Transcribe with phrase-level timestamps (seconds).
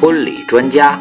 [0.00, 0.96] 婚礼专家，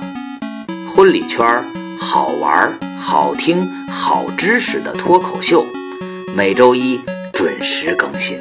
[0.90, 1.64] 婚礼圈儿
[2.00, 5.64] 好玩、好听、好知识的脱口秀，
[6.36, 7.00] 每周一
[7.32, 8.40] 准时更新。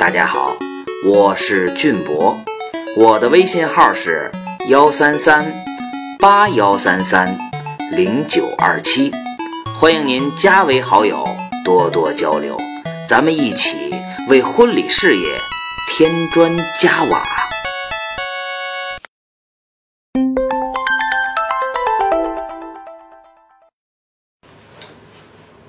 [0.00, 0.56] 大家好，
[1.04, 2.34] 我是俊博，
[2.96, 4.32] 我的微信号是
[4.70, 5.44] 幺三三
[6.18, 7.36] 八幺三三
[7.92, 9.12] 零九二七，
[9.78, 11.28] 欢迎您加为好友，
[11.62, 12.58] 多多交流，
[13.06, 13.94] 咱们一起
[14.30, 15.26] 为婚礼事业
[15.90, 17.33] 添砖加瓦。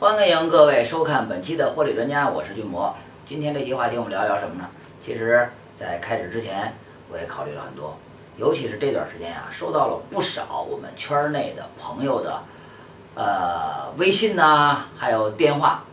[0.06, 2.94] 欢迎各位收看本期的婚礼专家，我是俊博。
[3.26, 4.70] 今天这期话题我们聊一聊什么呢？
[5.02, 6.76] 其实，在开始之前，
[7.12, 7.98] 我也考虑了很多，
[8.38, 12.40] 尤其是这段时间啊，收到了不少我们圈内的朋友的，
[13.16, 15.84] 呃，微信呐，还有电话，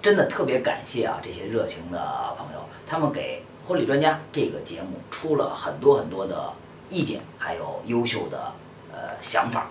[0.00, 1.98] 真的特别感谢啊，这些热情的
[2.38, 6.50] 朋友，他们给婚礼专家这个节目出了很多很多的
[6.88, 8.50] 意见，还有优秀的
[8.90, 9.66] 呃想法。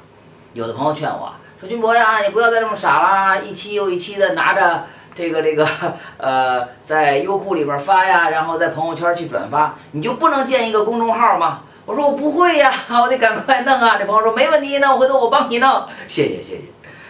[0.53, 1.33] 有的朋友劝我。
[1.59, 3.37] 说军博呀，你不要再这么傻啦！
[3.37, 5.67] 一期又一期的拿着这个这个
[6.17, 11.63] 呃，在优酷里边发呀，然后在朋友圈去转发，你就不能建一个公众号吗？
[11.85, 13.97] 我说我不会呀， 我得赶快弄啊！
[13.97, 16.61] 这朋友说没问题，那我回头我帮你弄，谢谢谢谢。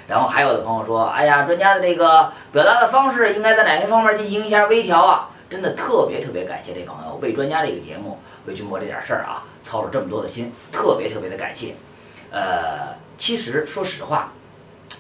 [0.08, 5.30] 然后还有的朋友说，哎呀，专家的这个表达的方式应该在哪些方面进行一下微调啊？
[5.50, 11.76] 真的特别特别感谢这朋友为专家这个节目为军博这点事儿啊操了这么多的心，特别特别的感谢。
[12.32, 14.34] 呃，其实说实话。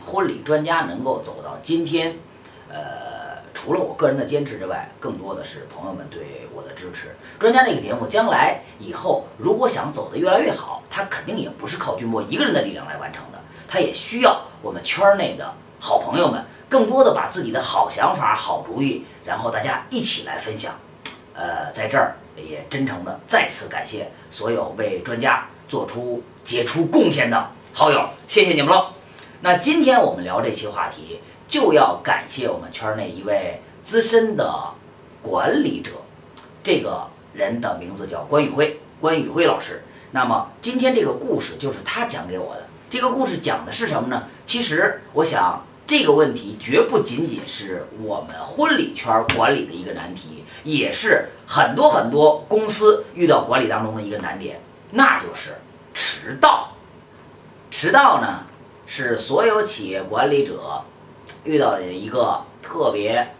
[0.05, 2.15] 婚礼专家能够走到今天，
[2.69, 7.13] 呃，除了我个人的坚持之外，更多的是朋友们对我的支持。
[7.37, 20.73] 专家这个节目将来以后如果想走得越来越好，它肯定也不是靠君波一个人的力量来完成的，它也需要我们圈内的好朋友们更多的把自己的好想法、好主意，然后大家一起来分享。
[21.33, 28.87] 呃，在这儿也真诚的再次感谢所有为专家做出杰出贡献的好友，谢谢你们喽！
[29.41, 34.51] 那今天我们聊这期话题，就要感谢我们圈内一位资深的
[35.21, 35.91] 管理者，
[36.63, 37.05] 这个
[37.35, 39.83] 人的名字叫关宇辉，关宇辉老师。
[40.09, 42.65] 那么今天这个故事就是他讲给我的。
[42.89, 44.23] 这个故事讲的是什么呢？
[44.43, 54.59] 其实我想这个问题绝不仅仅是我们婚礼圈管理的一个难题，也是很多很多公司遇到管理当中的一个难点，
[54.89, 55.51] 那就是
[55.93, 56.69] 迟到。
[57.69, 58.39] 迟到呢？
[58.89, 60.81] 是所有企业管理者
[61.43, 63.35] 遇到的一个特别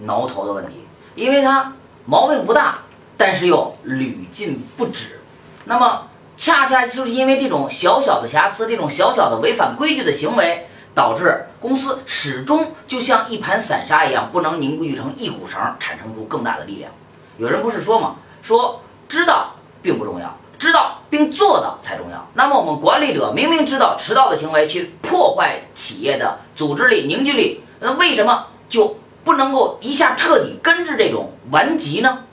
[0.00, 0.84] 挠头的问题，
[1.14, 1.72] 因为它
[2.04, 2.80] 毛病不大，
[3.16, 5.20] 但是又屡禁不止。
[5.66, 16.90] 那么，恰恰就是因为这种小小的瑕疵，这种小小的违反规矩的行为，导致公司始终就像一盘散沙一样，不能凝聚成一股绳，产生出更大的力量。
[17.36, 18.16] 有人不是说吗？
[18.42, 20.36] 说知道并不重要。
[20.58, 22.26] 知道并做到才重要。
[22.34, 32.24] 那么我们管理者明明知道迟到的行为去破坏企业的组织力、凝聚力，那为什么就不能够一下彻底根治这种顽疾呢？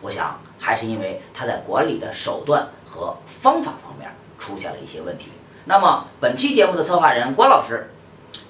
[0.00, 5.28] 我想还是因为他在管理的手段和方法方面出现了一些问题。
[5.64, 7.90] 那么本期节目的策划人关老师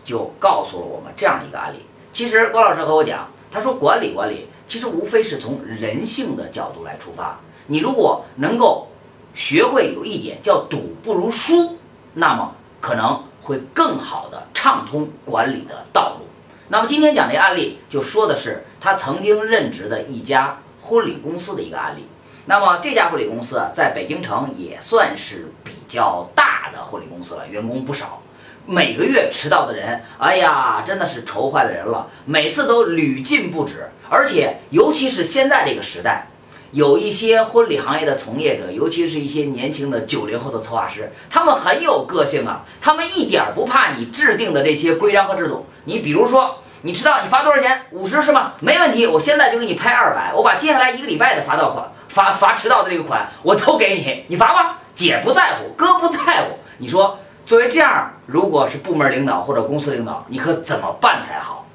[0.05, 1.85] 就告诉了我们这样一个案例。
[2.13, 7.39] 其实关老师和我讲，他说管理管理其实无非是从人性的角度来出发。
[7.67, 8.89] 你如果能够
[9.35, 11.79] 学会有一点叫赌不如输，
[12.15, 16.27] 那么可能会更好的畅通管理的道路。
[16.69, 22.07] 那么今天讲这个案例，就说的是他曾经任职的一家婚礼公司的一个案例。
[22.47, 28.21] 那么这家婚礼公司啊，在北京城也算是比较大的婚礼公司了，员工不少。
[28.67, 33.89] 每个月迟到的人，哎呀，真的是愁坏了人了，每次都屡禁不止。
[34.09, 36.27] 而且尤其是现在这个时代。
[36.73, 45.67] 有一些婚礼行业的从业者，尤其是一些年轻的九零后的策划师，他们很有个性啊，他们一点不怕你制定的这些规章和制度。
[45.85, 47.83] 你比如说，你迟到，你罚多少钱？
[47.91, 48.55] 五十是吗？
[48.61, 54.79] 没问题，我现在就给你拍二百，我把接下来一个礼拜的罚到款、罚罚迟到的这个款我都给你，你罚吧。
[54.95, 56.59] 姐不在乎，哥不在乎。
[56.79, 61.67] 你说，作为这样，如果是部门领导或者公司领导，你可怎么办才好？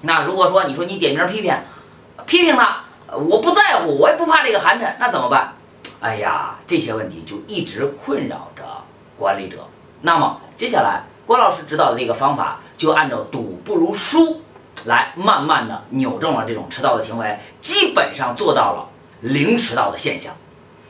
[0.00, 1.54] 那如果说你说你点名批评，
[2.26, 2.80] 批评他。
[3.12, 5.52] 我不在乎，我也不怕这个寒碜，那怎么办？
[6.00, 8.62] 哎呀，这些问题就一直困扰着
[9.18, 9.58] 管理者。
[10.00, 14.40] 那么接下来，郭老师指导的这个方法，就按照赌不如输，
[14.86, 18.88] 来慢慢的扭正了这种迟到的行为，基本上做到了
[19.20, 20.32] 零迟到的现象。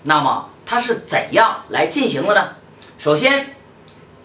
[0.05, 2.51] 那么他是怎样来进行的呢？
[2.99, 3.57] 首先，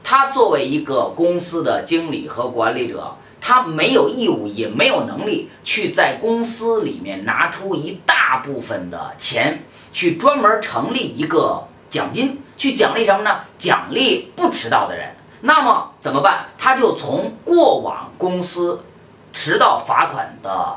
[0.03, 3.15] 他作为一个公司的经理和管理者。
[3.47, 9.63] 他没有义务，也没有能力去在公司里面拿出一大部分的钱，
[9.93, 13.39] 去专门成立一个奖金，去奖励什么呢？
[13.57, 15.15] 奖励不迟到的人。
[15.39, 16.47] 那么怎么办？
[16.57, 18.83] 他就从过往公司
[19.31, 20.75] 迟到罚款的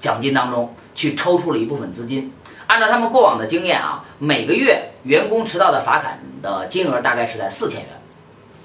[0.00, 2.32] 奖金当中去抽出了一部分资金。
[2.66, 7.90] 按照他们过往的经验啊，每个月员工迟到的罚款的金额大概是在四千元，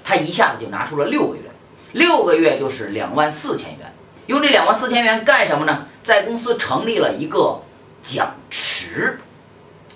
[0.02, 1.42] 他一下子就拿出了六个月，
[1.92, 3.92] 六个月就是两万四千元。
[4.26, 5.86] 用这两万四千元干什么呢？
[6.02, 7.60] 在公司成立了一个
[8.02, 9.18] 奖池。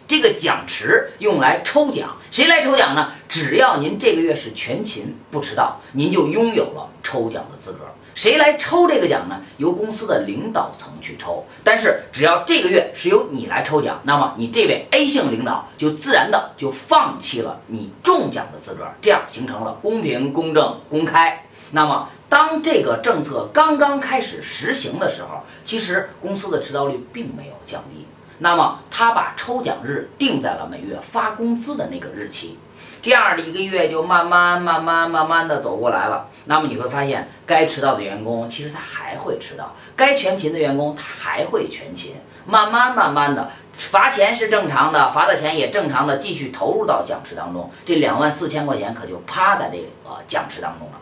[0.09, 3.13] 这个奖池用来抽奖，谁来抽奖呢？
[3.29, 7.79] 只要您这个月是全勤不迟到，您就拥有了抽奖的资格。
[8.15, 9.43] 谁来抽这个奖呢？
[9.57, 11.45] 由公司的领导层去抽。
[11.65, 21.46] 但是只要这个月是由你来抽奖，那么你这位 A 姓领导就自然的就放弃了你中奖的资格，这样形成了公平、公正、公开。
[21.73, 28.07] 那么当这个政策刚刚开始实行的时候，其实公司的迟到率并没有降低。
[28.39, 32.59] 那么他把抽奖日定在了每月发工资的那个日期，
[33.01, 36.29] 这样的一个月就慢慢慢慢慢慢的走过来了。
[36.45, 42.15] 那么你会发现，该迟到的员工其实他还会迟到，该全勤的员工他还会全勤。
[42.45, 51.01] 慢慢慢慢的，罚钱是正常的，罚的钱也正常的继续投入到奖池当中，这两万四千块钱可就趴在这个奖池当中了。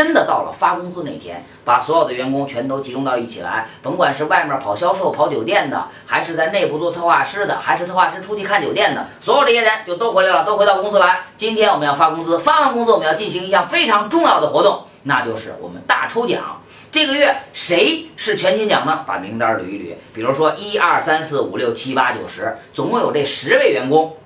[0.00, 11.24] 真的到了发工资那天，把所有的员工全都集中到一起来，甭管是外面跑销售、跑酒店的，还是在内部做策划师的，还是策划师出去看酒店的，所有这些人就都回来了，都回到公司来。
[11.36, 16.62] 今天我们要发工资，发完工资我们要进行一项非常重要的活动，那就是我们大抽奖。
[16.90, 19.04] 这个月谁是全勤奖呢？
[19.06, 24.16] 把名单捋一捋，比如说一二三四五六七八九十，总共有这十位员工。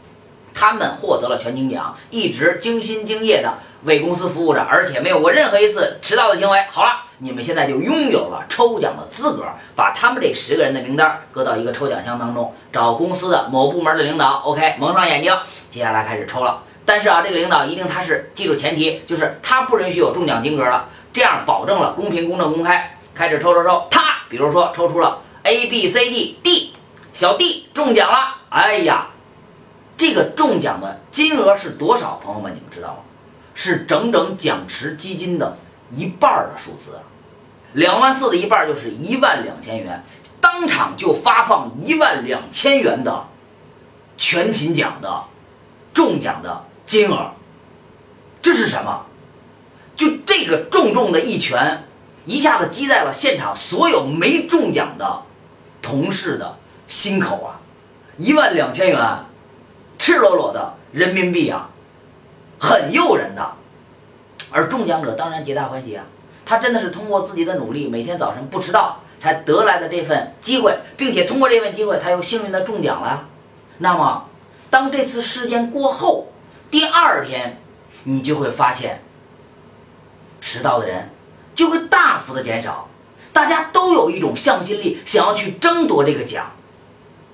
[0.56, 3.54] 他们获得了全勤奖，一直精心敬业的
[3.84, 6.60] 为公司服务着，而且没有过任何一次迟到的行为。
[6.70, 9.44] 好了，你们现在就拥有了抽奖的资格，
[9.76, 15.36] 把他们这十个人的名单搁到一个抽奖箱当中，找公司的某部门的领导，OK，蒙上眼睛，
[15.70, 16.62] 接下来开始抽了。
[16.86, 22.90] 但是啊，这个领导一定他是记住前提，就是他不允许有中奖金额了，这样保证了公平、公正、公开。
[23.14, 26.74] 开始抽抽抽，他比如说抽出了 A B C D D，
[27.12, 29.06] 小 D 中奖了，哎呀！
[29.96, 32.20] 这个中奖的金额是多少？
[32.20, 32.96] 朋友们，你们知道吗？
[33.54, 35.56] 是整整奖池基金的
[35.90, 37.02] 一半的数字，啊，
[37.72, 40.04] 两万四的一半就是一万两千元，
[40.40, 43.26] 当场就发放一万两千元的
[44.18, 45.24] 全勤奖的
[45.92, 47.32] 中奖的金额，
[48.42, 49.06] 这是什么？
[49.96, 51.84] 就这个重重的一拳，
[52.26, 55.22] 一下子击在了现场所有没中奖的
[55.80, 56.58] 同事的
[56.88, 57.60] 心口啊！
[58.18, 59.24] 一万两千元。
[59.96, 61.70] 赤裸裸的人民币啊，
[62.64, 63.46] 很诱人的，
[64.50, 66.06] 而中奖者当然皆大欢喜啊。
[66.46, 73.28] 他真的是通过自己的努力，每天早晨不迟到，才得来的这份机会，并且通过这份机会，他又幸运的中奖了。
[73.78, 74.28] 那么，
[74.70, 76.28] 当这次事件过后，
[76.70, 77.60] 第二天，
[78.04, 79.02] 你就会发现，
[80.40, 81.10] 迟到的人
[81.54, 82.88] 就会大幅的减少，
[83.30, 86.50] 大家都有一种向心力，想要去争夺这个奖。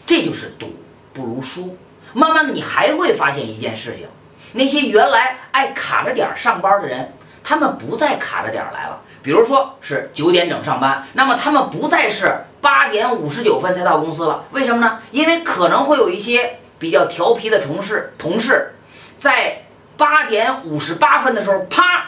[0.04, 0.74] 这就是赌
[1.12, 1.76] 不如输。
[2.14, 4.08] 慢慢的，你还会发现一件事情：
[4.52, 7.12] 那些原来爱卡着点儿上班的人，
[7.42, 9.00] 他们不再卡着点儿来了。
[9.22, 14.44] 比如说是九点整上班，那么他们不再是八点五十九分才到公司了。
[14.52, 15.00] 为什么呢？
[15.10, 18.74] 因为可能会有一些比较调皮的同事，同事
[19.18, 19.62] 在
[19.96, 22.06] 八点五十八分的时候，啪，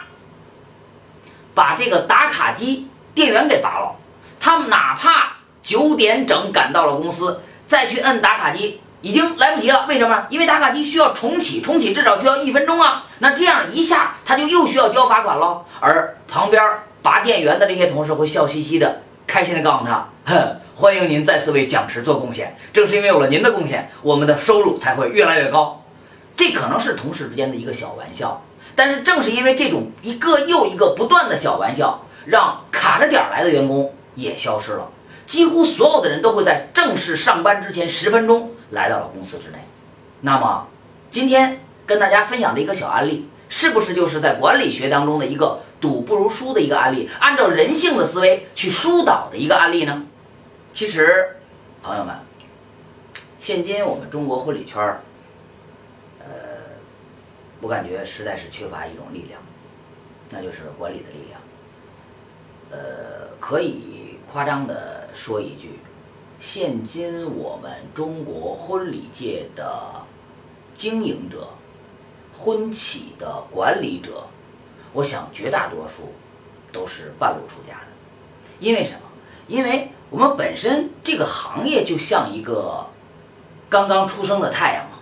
[1.53, 3.95] 把这个打卡机电源给拔了。
[4.39, 8.81] 他们哪怕九点整赶到了公司，再去摁打卡机。
[9.03, 10.25] 已经来不及了，为什么？
[10.29, 13.05] 因为打卡机需要重启，重启至少需要一分钟啊。
[13.19, 15.61] 那这样一下，他就又需要交罚款了。
[15.81, 16.63] 而旁边
[17.01, 22.55] 拔电源的这些同事会笑嘻嘻的，开心的告诉他：“哼，欢迎您再次为奖池做贡献。
[22.71, 25.83] 正是因为有了您的贡献，我们的收入才会越来越高。”
[26.37, 28.41] 这可能是同事之间的一个小玩笑，
[28.73, 34.87] 但是正是因为这种一个又一个不断的小玩笑，让卡着点来的员工也消失了。
[35.25, 39.57] 几乎所有的人都会在正式上班之前十分钟来到了公司之内。
[40.21, 40.67] 那么，
[41.09, 47.09] 今天跟大家分享的一个小案例，是不是就是在管理学当中的一个赌不如输的一个案例？
[47.19, 50.05] 按照人性的思维去疏导的一个案例呢？
[50.73, 51.37] 其实，
[51.81, 52.15] 朋友们，
[53.39, 55.01] 现今我们中国婚礼圈儿，
[56.19, 56.25] 呃，
[57.61, 59.39] 我感觉实在是缺乏一种力量，
[60.29, 61.41] 那就是管理的力量。
[62.71, 64.01] 呃，可以。
[64.31, 65.79] 夸张的说一句，
[66.43, 69.81] 现今我们中国婚礼界的
[70.73, 71.47] 经营者、
[72.37, 74.25] 婚企的管理者，
[74.91, 76.11] 我想绝大多数
[76.69, 77.87] 都是半路出家的。
[78.59, 78.99] 因为什么？
[79.47, 82.87] 因为我们本身这个行业就像一个
[83.69, 84.97] 刚刚出生的太阳嘛，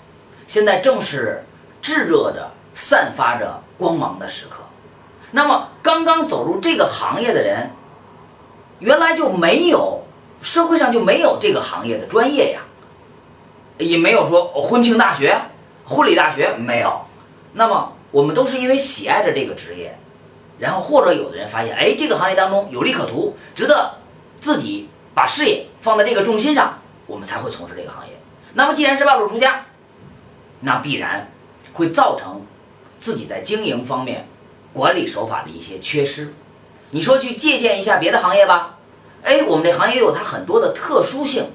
[0.46, 1.44] 现在正是
[1.82, 4.58] 炙热的、散发着光芒的时刻。
[5.32, 7.72] 那么，刚刚走入这个行业的人，
[8.78, 10.01] 原来就没有
[10.42, 12.62] 社会上就没有这个行业的专业呀，
[13.78, 15.40] 也没有说婚庆大学、
[15.86, 17.02] 婚礼大学没有。
[17.54, 19.98] 那么，我们都是因为喜爱着这个职业，
[20.58, 23.96] 然后或者有的人发现，哎，这个行业当中有利可图，值得
[24.40, 28.14] 自己把事业放在这个重心上，我们才会从事这个行业。
[28.54, 29.66] 那么，既然是半路出家，
[30.62, 31.30] 那必然
[31.74, 32.42] 会造成
[33.00, 34.28] 自己在经营方面、
[34.74, 36.34] 管理手法的一些缺失。
[36.92, 38.78] 你说去借鉴一下别的行业吧，
[39.24, 41.52] 哎，我们这行业有它很多的特殊性。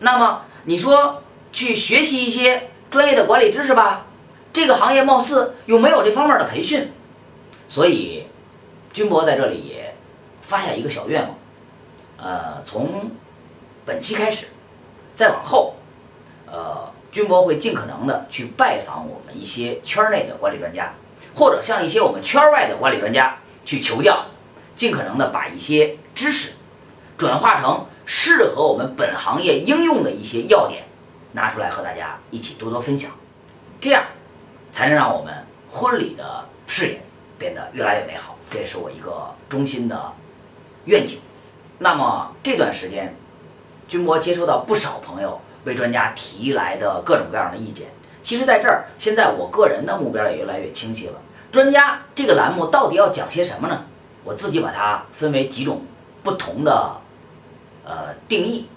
[0.00, 4.06] 那么你说去学习一些专业的管理知识吧，
[4.52, 6.92] 这个行业貌似又没有这方面的培训。
[7.68, 8.26] 所以，
[8.92, 9.94] 军博在这里也
[10.42, 11.34] 发下一个小愿望，
[12.18, 13.10] 呃，从
[13.84, 14.46] 本期开始，
[15.14, 15.74] 再往后，
[16.46, 16.92] 呃。
[17.12, 20.92] 军博会尽可能的去拜访我们一些圈内的管理专家，
[21.34, 24.26] 或者向一些我们圈外的管理专家去求教，
[24.74, 26.50] 尽可能的把一些知识
[27.16, 30.84] 转化成适合我们本行业应用的一些要点，
[31.32, 33.10] 拿出来和大家一起多多分享，
[33.80, 34.04] 这样
[34.72, 35.32] 才能让我们
[35.70, 37.00] 婚礼的事业
[37.38, 38.36] 变得越来越美好。
[38.50, 40.12] 这也是我一个衷心的
[40.84, 41.18] 愿景。
[41.78, 43.14] 那么这段时间，
[43.88, 45.40] 军博接收到不少朋友。
[45.64, 47.88] 为专家提来的各种各样的意见，
[48.22, 51.14] 其实在这儿，现在我个人的目标也越来越清晰了。
[51.50, 53.82] 专家这个栏目到底要讲些什么呢？
[54.22, 55.82] 我自己把它分为几种
[56.22, 56.96] 不同的
[57.86, 58.68] 呃定义，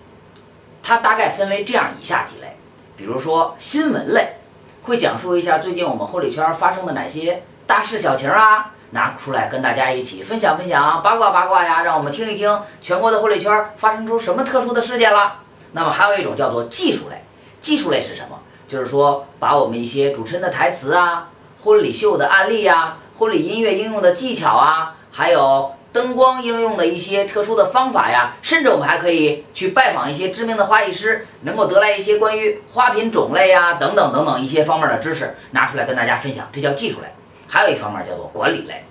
[0.81, 2.55] 它大概分为这样以下几类。
[2.95, 4.37] 比如说新闻类，
[4.83, 15.39] 会讲述一下最近我们婚礼圈发生的哪些大事小情啊，拿出来跟大家一起分享分享，八卦八卦呀，让我们听一听全国的婚礼圈发生出什么特殊的事件了。
[15.71, 17.23] 那么还有一种叫做技术类，
[17.59, 18.39] 技术类是什么？
[18.67, 21.29] 就是说把我们一些主持人的台词啊、
[21.63, 37.07] 婚礼秀的案例呀、婚礼音乐应用的技巧啊，还有灯光应用的一些特殊的方法呀，甚至我们还可以去拜访一些知名的花艺师，能够得来一些关于花品种类呀等等等等一些方面的知识，拿出来跟大家分享，这叫技术类。
[37.47, 38.83] 还有一方面叫做管理类，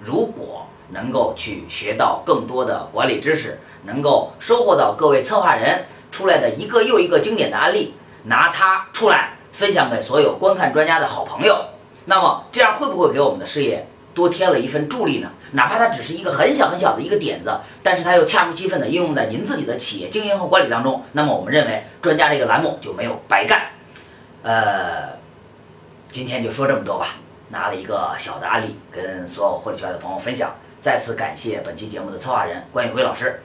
[0.00, 3.60] 如果能够去学到更多的管理知识。
[3.82, 7.94] 能够收获到各位策划人出来的一个又一个经典的案例，
[8.24, 11.56] 拿它出来分享给所有观看专家的好朋友，
[12.06, 15.30] 那么这样会不会给我们的事业多添了一份助力呢？
[15.52, 23.70] 哪怕它只是一个很小很小的一个点子，但是它又恰如其分的应用在您自己的企业经营和管理当中，那么我们认为专家这个栏目就没有白干。
[24.42, 25.18] 呃，
[26.10, 27.16] 今天就说这么多吧，
[27.50, 33.40] 拿了一个小的案例跟所有婚礼圈的朋友分享，再次感谢本期节目的策划人关宇辉老师。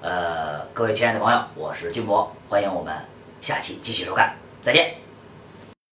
[0.00, 2.94] 呃，各位亲爱的朋友，我是金博，欢迎我们
[3.40, 5.03] 下期继续收看，再见。